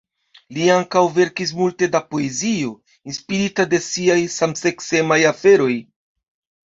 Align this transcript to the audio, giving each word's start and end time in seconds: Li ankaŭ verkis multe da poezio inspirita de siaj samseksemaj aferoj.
Li 0.55 0.69
ankaŭ 0.75 1.01
verkis 1.17 1.51
multe 1.59 1.89
da 1.95 2.01
poezio 2.15 2.71
inspirita 3.13 3.67
de 3.75 3.83
siaj 3.89 4.19
samseksemaj 4.39 5.21
aferoj. 5.35 5.73